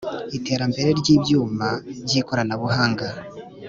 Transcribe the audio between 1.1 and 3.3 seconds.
ibyuma by ikoranabuhanga